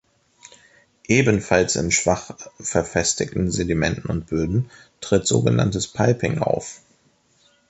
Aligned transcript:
Ebenfalls 1.07 1.75
in 1.75 1.91
schwach 1.91 2.31
verfestigten 2.59 3.51
Sedimenten 3.51 4.09
und 4.09 4.25
Böden 4.25 4.71
tritt 4.99 5.27
sogenanntes 5.27 5.87
Piping 5.89 6.39
auf. 6.39 6.81